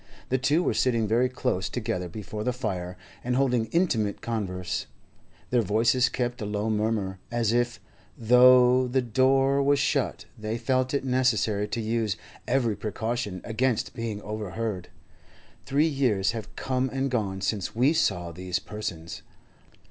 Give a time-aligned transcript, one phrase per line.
[0.29, 4.87] The two were sitting very close together before the fire, and holding intimate converse;
[5.51, 7.79] their voices kept a low murmur, as if;
[8.17, 12.17] though the door was shut, they felt it necessary to use
[12.47, 14.89] every precaution against being overheard.
[15.67, 19.21] Three years have come and gone since we saw these persons.